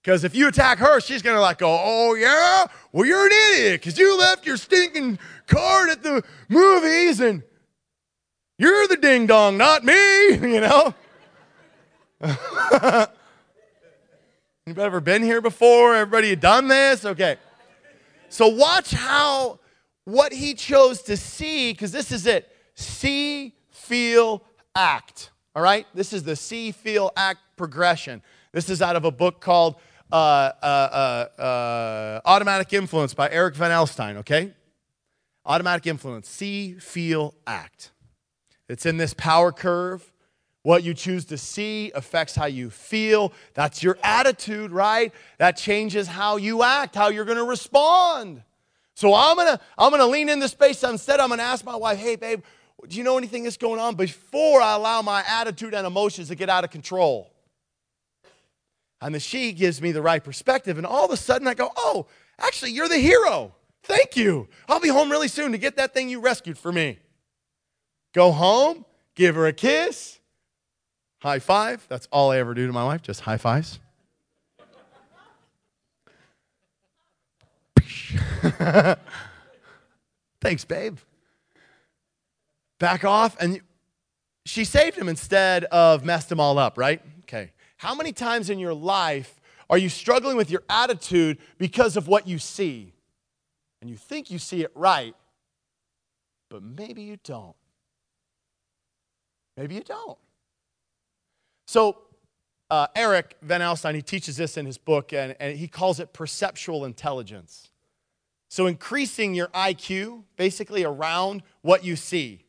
[0.00, 2.66] Because if you attack her, she's going to like go, Oh, yeah?
[2.92, 7.42] Well, you're an idiot because you left your stinking card at the movies and
[8.58, 9.94] you're the ding dong, not me,
[10.32, 10.94] you know?
[14.66, 15.94] You've ever been here before?
[15.94, 17.04] Everybody done this?
[17.04, 17.36] Okay.
[18.28, 19.60] So watch how
[20.04, 24.42] what he chose to see, because this is it see, feel,
[24.74, 25.30] act.
[25.54, 25.86] All right?
[25.94, 28.22] This is the see, feel, act progression.
[28.52, 29.76] This is out of a book called
[30.10, 30.16] uh,
[30.62, 34.52] uh, uh, uh Automatic Influence by Eric Van Alstyne, okay?
[35.44, 37.92] Automatic Influence see, feel, act.
[38.68, 40.12] It's in this power curve.
[40.62, 43.32] What you choose to see affects how you feel.
[43.54, 45.12] That's your attitude, right?
[45.38, 48.42] That changes how you act, how you're going to respond.
[48.96, 51.64] So I'm going to I'm going to lean into space instead I'm going to ask
[51.64, 52.42] my wife, "Hey babe,
[52.88, 56.34] do you know anything that's going on before I allow my attitude and emotions to
[56.34, 57.30] get out of control?"
[59.00, 61.70] And then she gives me the right perspective and all of a sudden I go,
[61.76, 62.06] "Oh,
[62.40, 63.54] actually you're the hero.
[63.84, 64.48] Thank you.
[64.68, 66.98] I'll be home really soon to get that thing you rescued for me."
[68.16, 70.18] Go home, give her a kiss,
[71.20, 71.84] high five.
[71.90, 73.78] That's all I ever do to my wife, just high fives.
[80.40, 80.96] Thanks, babe.
[82.78, 83.60] Back off, and
[84.46, 87.02] she saved him instead of messed him all up, right?
[87.24, 87.52] Okay.
[87.76, 92.26] How many times in your life are you struggling with your attitude because of what
[92.26, 92.94] you see?
[93.82, 95.14] And you think you see it right,
[96.48, 97.54] but maybe you don't.
[99.56, 100.18] Maybe you don't.
[101.66, 101.98] So,
[102.68, 106.12] uh, Eric Van Alstyne, he teaches this in his book, and, and he calls it
[106.12, 107.70] perceptual intelligence.
[108.48, 112.44] So, increasing your IQ basically around what you see.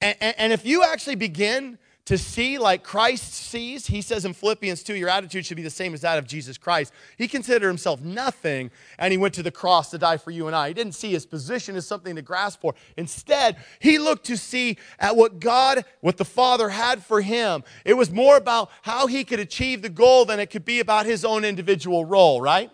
[0.00, 3.86] And, and, and if you actually begin to see like Christ sees.
[3.86, 6.56] He says in Philippians 2, your attitude should be the same as that of Jesus
[6.56, 6.90] Christ.
[7.18, 10.56] He considered himself nothing and he went to the cross to die for you and
[10.56, 10.68] I.
[10.68, 12.74] He didn't see his position as something to grasp for.
[12.96, 17.62] Instead, he looked to see at what God, what the Father had for him.
[17.84, 21.04] It was more about how he could achieve the goal than it could be about
[21.04, 22.70] his own individual role, right?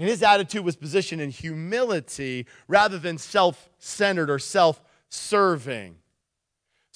[0.00, 5.94] And his attitude was positioned in humility rather than self centered or self serving.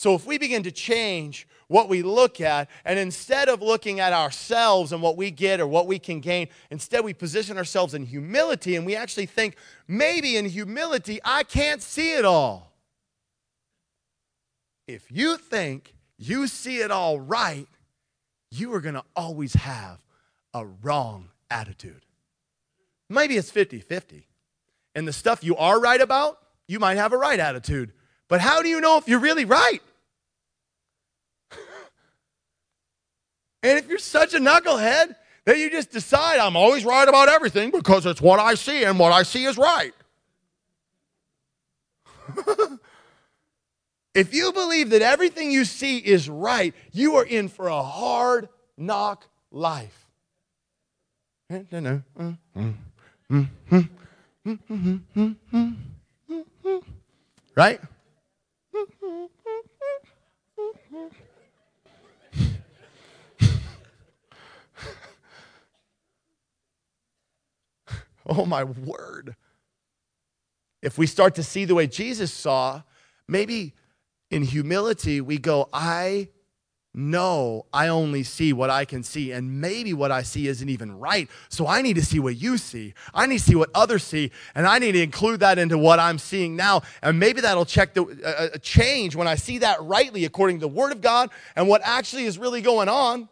[0.03, 4.13] So if we begin to change what we look at, and instead of looking at
[4.13, 8.05] ourselves and what we get or what we can gain, instead we position ourselves in
[8.05, 9.55] humility and we actually think,
[9.87, 12.73] maybe in humility, I can't see it all.
[14.89, 17.69] If you think you see it all right,
[18.51, 20.01] you are going to always have
[20.53, 22.05] a wrong attitude.
[23.09, 24.27] Maybe it's 50 50.
[24.97, 27.93] And the stuff you are right about, you might have a right attitude.
[28.27, 29.81] But how do you know if you're really right?
[33.63, 37.71] And if you're such a knucklehead that you just decide, I'm always right about everything
[37.71, 39.93] because it's what I see and what I see is right.
[44.15, 48.49] if you believe that everything you see is right, you are in for a hard
[48.77, 50.07] knock life.
[57.55, 57.81] Right?
[68.29, 69.35] Oh, my word.
[70.81, 72.83] If we start to see the way Jesus saw,
[73.29, 73.75] maybe
[74.31, 76.29] in humility we go, I
[76.95, 80.99] know I only see what I can see, and maybe what I see isn't even
[80.99, 81.29] right.
[81.49, 82.95] So I need to see what you see.
[83.15, 85.99] I need to see what others see, and I need to include that into what
[85.99, 86.83] I'm seeing now.
[87.03, 90.63] And maybe that'll check the uh, uh change when I see that rightly according to
[90.63, 93.29] the Word of God and what actually is really going on.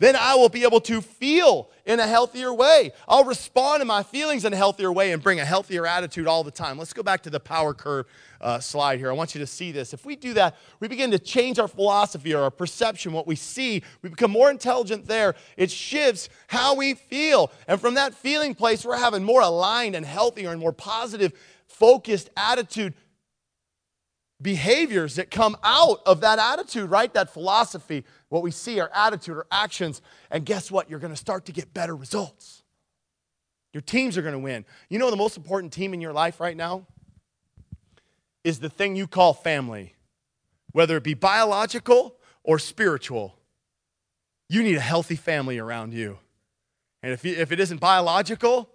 [0.00, 2.92] Then I will be able to feel in a healthier way.
[3.08, 6.44] I'll respond to my feelings in a healthier way and bring a healthier attitude all
[6.44, 6.78] the time.
[6.78, 8.06] Let's go back to the power curve
[8.40, 9.10] uh, slide here.
[9.10, 9.92] I want you to see this.
[9.92, 13.34] If we do that, we begin to change our philosophy or our perception, what we
[13.34, 13.82] see.
[14.02, 15.34] We become more intelligent there.
[15.56, 17.50] It shifts how we feel.
[17.66, 21.32] And from that feeling place, we're having more aligned and healthier and more positive,
[21.66, 22.94] focused attitude
[24.40, 27.12] behaviors that come out of that attitude, right?
[27.14, 30.02] That philosophy, what we see, our attitude, our actions.
[30.30, 30.90] And guess what?
[30.90, 32.62] You're going to start to get better results.
[33.72, 34.64] Your teams are going to win.
[34.88, 36.86] You know, the most important team in your life right now
[38.44, 39.94] is the thing you call family,
[40.72, 43.36] whether it be biological or spiritual.
[44.48, 46.18] You need a healthy family around you.
[47.02, 48.70] And if, you, if it isn't biological,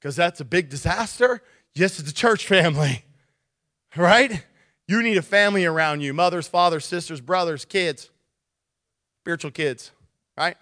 [0.00, 1.42] because that's a big disaster,
[1.74, 3.04] yes, it's a church family,
[3.96, 4.44] right?
[4.86, 8.10] You need a family around you mothers, fathers, sisters, brothers, kids,
[9.22, 9.92] spiritual kids,
[10.36, 10.56] right?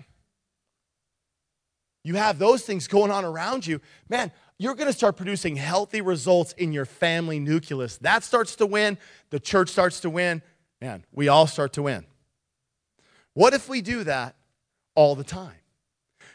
[2.04, 3.80] You have those things going on around you.
[4.10, 7.96] Man, you're going to start producing healthy results in your family nucleus.
[7.98, 8.98] That starts to win.
[9.30, 10.42] The church starts to win.
[10.82, 12.04] Man, we all start to win.
[13.32, 14.34] What if we do that
[14.94, 15.54] all the time?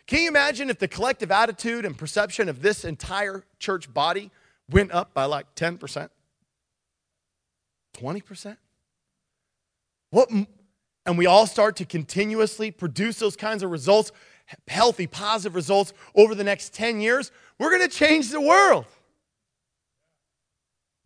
[0.07, 4.31] Can you imagine if the collective attitude and perception of this entire church body
[4.71, 6.09] went up by like 10%?
[7.95, 8.57] 20%?
[10.09, 10.29] What,
[11.05, 14.11] and we all start to continuously produce those kinds of results,
[14.67, 18.85] healthy, positive results over the next 10 years, we're going to change the world.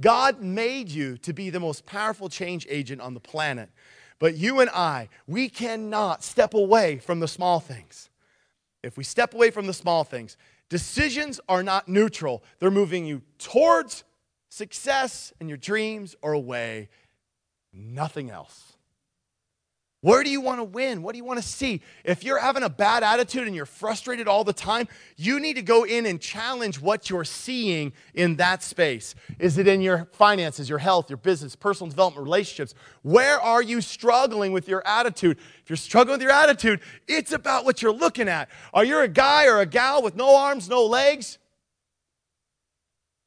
[0.01, 3.69] God made you to be the most powerful change agent on the planet.
[4.17, 8.09] But you and I, we cannot step away from the small things.
[8.83, 10.37] If we step away from the small things,
[10.69, 12.43] decisions are not neutral.
[12.59, 14.03] They're moving you towards
[14.49, 16.89] success and your dreams or away,
[17.73, 18.77] nothing else.
[20.01, 21.01] Where do you want to win?
[21.01, 21.81] What do you want to see?
[22.05, 25.61] If you're having a bad attitude and you're frustrated all the time, you need to
[25.61, 29.13] go in and challenge what you're seeing in that space.
[29.39, 32.73] Is it in your finances, your health, your business, personal development, relationships?
[33.01, 35.37] Where are you struggling with your attitude?
[35.63, 38.49] If you're struggling with your attitude, it's about what you're looking at.
[38.73, 41.39] Are you a guy or a gal with no arms, no legs?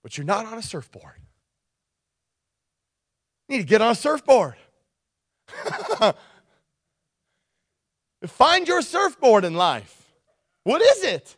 [0.03, 1.15] but you're not on a surfboard.
[3.49, 4.57] You need to get on a surfboard.
[8.27, 10.13] Find your surfboard in life.
[10.65, 11.37] What is it?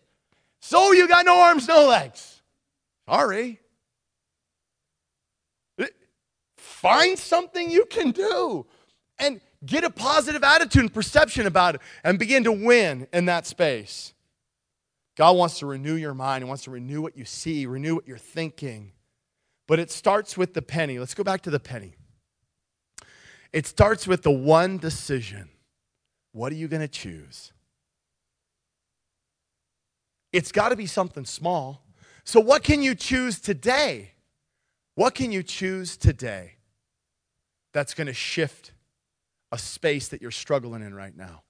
[0.60, 2.42] So you got no arms, no legs.
[3.08, 3.60] Sorry.
[6.56, 8.66] Find something you can do
[9.18, 13.46] and get a positive attitude and perception about it and begin to win in that
[13.46, 14.12] space.
[15.16, 16.44] God wants to renew your mind.
[16.44, 18.92] He wants to renew what you see, renew what you're thinking.
[19.66, 20.98] But it starts with the penny.
[20.98, 21.94] Let's go back to the penny.
[23.52, 25.48] It starts with the one decision.
[26.34, 27.52] What are you going to choose?
[30.32, 31.84] It's got to be something small.
[32.24, 34.10] So, what can you choose today?
[34.96, 36.56] What can you choose today
[37.72, 38.72] that's going to shift
[39.52, 41.44] a space that you're struggling in right now?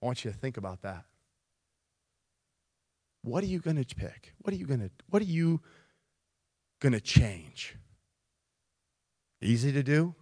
[0.00, 1.04] I want you to think about that.
[3.22, 4.32] What are you going to pick?
[4.42, 5.60] What are you going to what are you
[6.80, 7.74] going to change?
[9.42, 10.14] Easy to do,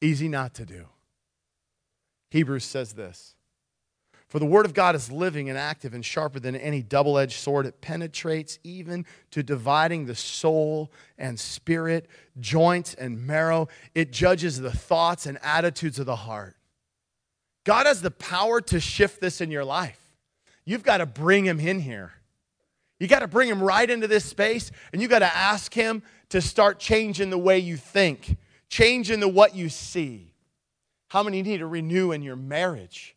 [0.00, 0.86] easy not to do.
[2.30, 3.34] Hebrews says this.
[4.28, 7.38] For the word of God is living and active and sharper than any double edged
[7.38, 7.64] sword.
[7.64, 12.06] It penetrates even to dividing the soul and spirit,
[12.38, 13.68] joints and marrow.
[13.94, 16.56] It judges the thoughts and attitudes of the heart.
[17.64, 19.98] God has the power to shift this in your life.
[20.66, 22.12] You've got to bring him in here.
[23.00, 26.02] You got to bring him right into this space and you got to ask him
[26.28, 28.36] to start changing the way you think,
[28.68, 30.34] changing the what you see.
[31.08, 33.16] How many need to renew in your marriage?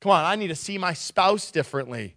[0.00, 2.16] Come on, I need to see my spouse differently.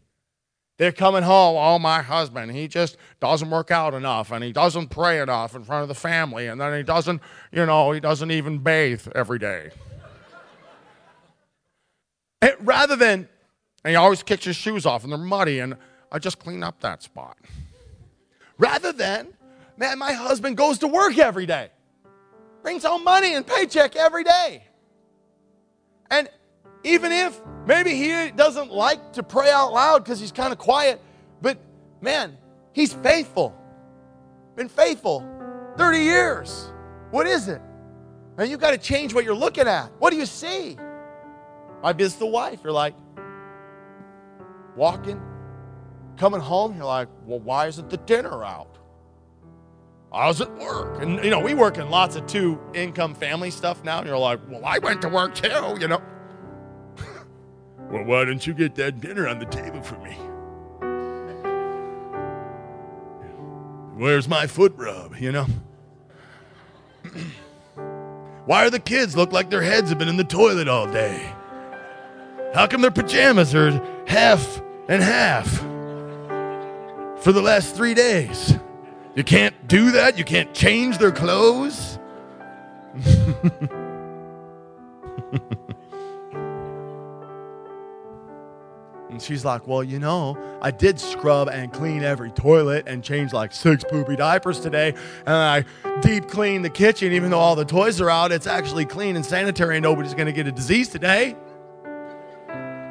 [0.77, 4.89] They're coming home, oh, my husband, he just doesn't work out enough and he doesn't
[4.89, 7.19] pray enough in front of the family and then he doesn't,
[7.51, 9.71] you know, he doesn't even bathe every day.
[12.60, 13.27] rather than,
[13.84, 15.77] and he always kicks his shoes off and they're muddy and
[16.12, 17.38] I just clean up that spot.
[18.60, 19.27] Rather than,
[19.77, 21.70] man, my husband goes to work every day,
[22.61, 24.63] brings home money and paycheck every day.
[26.10, 26.30] And
[26.84, 31.01] even if maybe he doesn't like to pray out loud because he's kind of quiet,
[31.41, 31.58] but
[32.01, 32.38] man,
[32.74, 33.55] he's faithful.
[34.55, 35.26] Been faithful
[35.78, 36.72] 30 years.
[37.12, 37.62] What is it?
[38.38, 39.91] And you got to change what you're looking at.
[39.99, 40.78] What do you see?
[41.82, 42.60] Might be it's the wife.
[42.64, 42.93] You're like
[44.76, 45.22] walking,
[46.18, 48.76] coming home, you're like, well, why isn't the dinner out?
[50.14, 51.01] How's it work?
[51.01, 53.99] And, you know, we work in lots of two income family stuff now.
[53.99, 56.01] And you're like, well, I went to work too, you know.
[57.89, 60.12] Well, why don't you get that dinner on the table for me?
[63.95, 65.45] Where's my foot rub, you know?
[68.45, 71.34] Why are the kids look like their heads have been in the toilet all day?
[72.53, 73.72] How come their pajamas are
[74.05, 75.49] half and half
[77.24, 78.58] for the last three days?
[79.18, 80.20] You can't do that?
[80.20, 81.97] You can't change their clothes?
[89.09, 93.34] And she's like, Well, you know, I did scrub and clean every toilet and change
[93.34, 94.93] like six poopy diapers today.
[95.26, 95.65] And I
[96.01, 98.32] deep clean the kitchen, even though all the toys are out.
[98.32, 101.36] It's actually clean and sanitary, and nobody's going to get a disease today.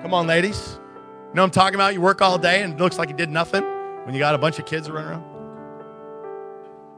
[0.03, 0.81] Come on, ladies.
[1.29, 1.95] You know I'm talking about?
[1.95, 3.63] You work all day and it looks like you did nothing
[4.05, 5.36] when you got a bunch of kids running around.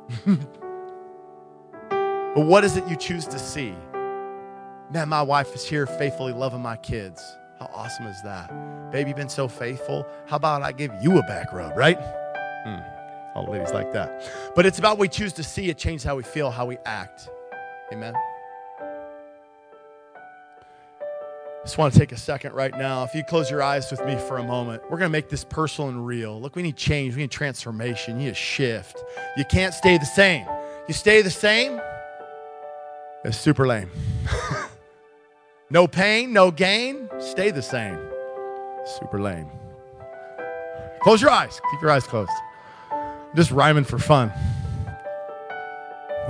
[1.88, 3.74] but what is it you choose to see?
[4.90, 7.22] Man, my wife is here faithfully loving my kids.
[7.58, 8.90] How awesome is that?
[8.90, 10.06] Baby, been so faithful.
[10.26, 11.98] How about I give you a back rub, right?
[12.64, 13.36] Hmm.
[13.36, 14.30] All ladies like that.
[14.54, 17.28] But it's about we choose to see it change how we feel, how we act.
[17.92, 18.14] Amen.
[21.68, 23.04] Just want to take a second right now.
[23.04, 25.44] If you close your eyes with me for a moment, we're going to make this
[25.44, 26.40] personal and real.
[26.40, 27.14] Look, we need change.
[27.14, 28.18] We need transformation.
[28.18, 29.04] You need a shift.
[29.36, 30.46] You can't stay the same.
[30.88, 31.78] You stay the same,
[33.22, 33.90] it's super lame.
[35.70, 37.98] No pain, no gain, stay the same.
[38.98, 39.50] Super lame.
[41.02, 41.60] Close your eyes.
[41.70, 42.30] Keep your eyes closed.
[42.90, 44.32] I'm just rhyming for fun.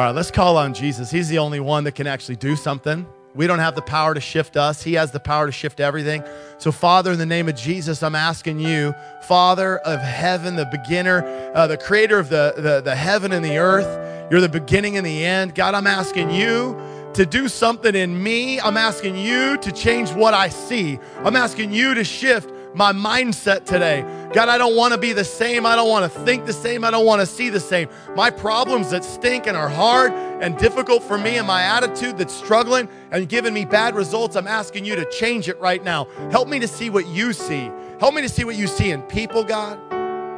[0.00, 1.10] All right, let's call on Jesus.
[1.10, 3.06] He's the only one that can actually do something.
[3.34, 4.82] We don't have the power to shift us.
[4.82, 6.24] He has the power to shift everything.
[6.56, 8.94] So, Father, in the name of Jesus, I'm asking you,
[9.24, 11.22] Father of heaven, the beginner,
[11.54, 15.04] uh, the creator of the, the, the heaven and the earth, you're the beginning and
[15.04, 15.54] the end.
[15.54, 16.80] God, I'm asking you
[17.12, 18.58] to do something in me.
[18.58, 20.98] I'm asking you to change what I see.
[21.18, 24.02] I'm asking you to shift my mindset today.
[24.32, 25.66] God, I don't want to be the same.
[25.66, 26.84] I don't want to think the same.
[26.84, 27.88] I don't want to see the same.
[28.14, 32.34] My problems that stink and are hard and difficult for me and my attitude that's
[32.34, 36.06] struggling and giving me bad results, I'm asking you to change it right now.
[36.30, 37.70] Help me to see what you see.
[37.98, 39.78] Help me to see what you see in people, God.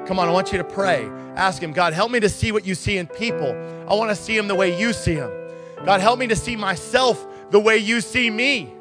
[0.07, 1.09] Come on, I want you to pray.
[1.37, 3.53] Ask Him, God, help me to see what you see in people.
[3.89, 5.31] I want to see them the way you see them.
[5.85, 8.73] God, help me to see myself the way you see me.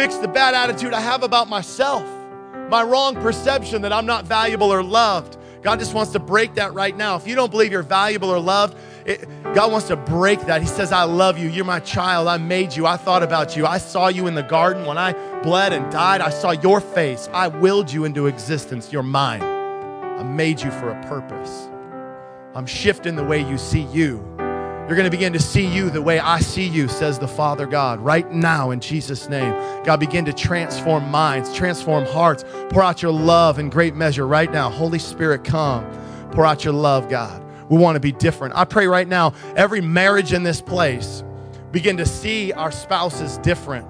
[0.00, 2.02] Fix the bad attitude I have about myself,
[2.70, 5.36] my wrong perception that I'm not valuable or loved.
[5.60, 7.16] God just wants to break that right now.
[7.16, 10.62] If you don't believe you're valuable or loved, it, God wants to break that.
[10.62, 11.50] He says, I love you.
[11.50, 12.28] You're my child.
[12.28, 12.86] I made you.
[12.86, 13.66] I thought about you.
[13.66, 16.22] I saw you in the garden when I bled and died.
[16.22, 17.28] I saw your face.
[17.34, 18.90] I willed you into existence.
[18.90, 19.42] You're mine.
[19.42, 21.68] I made you for a purpose.
[22.54, 24.39] I'm shifting the way you see you.
[24.90, 27.64] You're going to begin to see you the way I see you, says the Father
[27.64, 29.52] God, right now in Jesus' name.
[29.84, 32.44] God, begin to transform minds, transform hearts.
[32.70, 34.68] Pour out your love in great measure right now.
[34.68, 35.84] Holy Spirit, come.
[36.32, 37.40] Pour out your love, God.
[37.70, 38.56] We want to be different.
[38.56, 41.22] I pray right now, every marriage in this place,
[41.70, 43.86] begin to see our spouses different.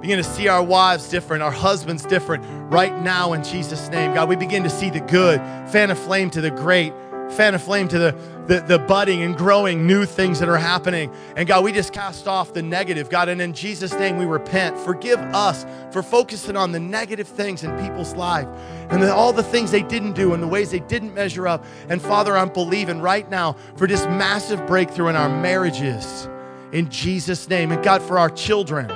[0.00, 4.12] Begin to see our wives different, our husbands different right now in Jesus' name.
[4.12, 5.38] God, we begin to see the good,
[5.70, 6.92] fan a flame to the great
[7.30, 8.14] fan a flame to the,
[8.46, 11.12] the, the budding and growing new things that are happening.
[11.36, 13.28] And God, we just cast off the negative, God.
[13.28, 14.78] And in Jesus' name, we repent.
[14.78, 18.46] Forgive us for focusing on the negative things in people's life
[18.90, 21.64] and the, all the things they didn't do and the ways they didn't measure up.
[21.88, 26.28] And Father, I'm believing right now for this massive breakthrough in our marriages
[26.72, 27.72] in Jesus' name.
[27.72, 28.90] And God, for our children.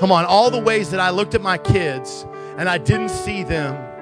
[0.00, 2.26] Come on, all the ways that I looked at my kids
[2.58, 3.93] and I didn't see them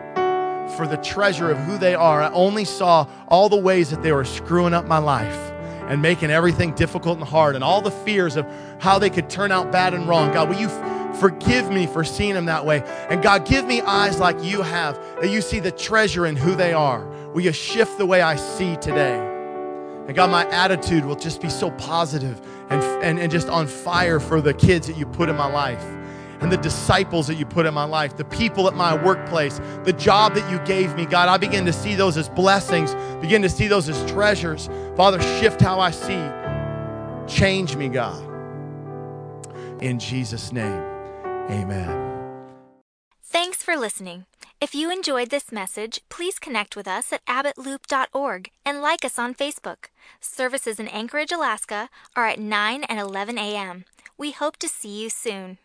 [0.77, 2.23] for the treasure of who they are.
[2.23, 5.53] I only saw all the ways that they were screwing up my life
[5.89, 8.47] and making everything difficult and hard and all the fears of
[8.79, 10.33] how they could turn out bad and wrong.
[10.33, 12.83] God, will you f- forgive me for seeing them that way?
[13.09, 16.55] And God, give me eyes like you have, that you see the treasure in who
[16.55, 17.05] they are.
[17.33, 19.19] Will you shift the way I see today?
[20.07, 24.19] And God, my attitude will just be so positive and, and, and just on fire
[24.19, 25.85] for the kids that you put in my life
[26.43, 29.93] and the disciples that you put in my life, the people at my workplace, the
[29.93, 31.07] job that you gave me.
[31.07, 34.69] God, I begin to see those as blessings, begin to see those as treasures.
[34.97, 36.23] Father, shift how I see.
[37.33, 38.23] Change me, God.
[39.83, 40.83] In Jesus' name,
[41.51, 42.03] amen.
[43.23, 44.27] Thanks for listening.
[44.61, 49.35] If you enjoyed this message, please connect with us at abbottloop.org and like us on
[49.35, 49.87] Facebook.
[50.21, 53.85] Services in Anchorage, Alaska are at 9 and 11 a.m.
[54.17, 55.59] We hope to see you soon.